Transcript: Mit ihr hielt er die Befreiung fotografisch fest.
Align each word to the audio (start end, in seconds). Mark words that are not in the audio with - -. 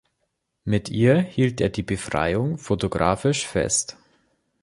Mit 0.63 0.89
ihr 0.89 1.19
hielt 1.19 1.61
er 1.61 1.69
die 1.69 1.83
Befreiung 1.83 2.57
fotografisch 2.57 3.45
fest. 3.45 3.97